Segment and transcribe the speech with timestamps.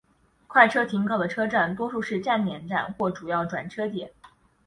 [0.47, 4.09] 快车停靠的车站多数是端点站或主要转车点。